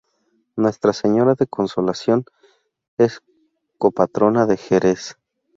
[0.55, 2.25] Nuestra Señora de Consolación
[2.97, 3.21] es
[3.77, 5.15] Copatrona de Jerez.